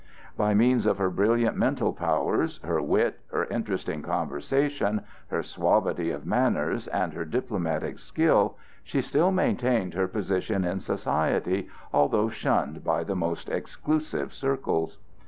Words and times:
By 0.35 0.55
means 0.55 0.87
of 0.87 0.97
her 0.97 1.11
brilliant 1.11 1.55
mental 1.55 1.93
powers, 1.93 2.59
her 2.63 2.81
wit, 2.81 3.19
her 3.31 3.45
interesting 3.45 4.01
conversation, 4.01 5.01
her 5.27 5.43
suavity 5.43 6.09
of 6.09 6.25
manners, 6.25 6.87
and 6.87 7.13
her 7.13 7.23
diplomatic 7.23 7.99
skill, 7.99 8.57
she 8.83 8.99
still 9.03 9.29
maintained 9.29 9.93
her 9.93 10.07
position 10.07 10.65
in 10.65 10.79
society, 10.79 11.67
although 11.93 12.29
shunned 12.29 12.83
by 12.83 13.03
the 13.03 13.15
most 13.15 13.47
exclusive 13.47 14.33
circles. 14.33 14.97